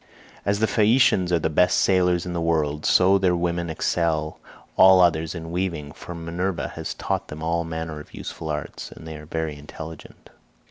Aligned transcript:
As 0.47 0.57
the 0.57 0.65
Phaeacians 0.65 1.31
are 1.31 1.37
the 1.37 1.47
best 1.51 1.79
sailors 1.79 2.25
in 2.25 2.33
the 2.33 2.41
world, 2.41 2.87
so 2.87 3.19
their 3.19 3.35
women 3.35 3.69
excel 3.69 4.39
all 4.75 4.99
others 4.99 5.35
in 5.35 5.51
weaving, 5.51 5.91
for 5.91 6.15
Minerva 6.15 6.69
has 6.69 6.95
taught 6.95 7.27
them 7.27 7.43
all 7.43 7.63
manner 7.63 7.99
of 7.99 8.11
useful 8.11 8.49
arts, 8.49 8.91
and 8.91 9.07
they 9.07 9.15
are 9.17 9.27
very 9.27 9.55
intelligent. 9.55 10.31